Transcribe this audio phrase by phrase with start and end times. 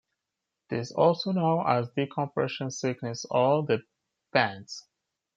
[0.69, 3.83] This is also known as decompression sickness or the
[4.33, 4.87] bends.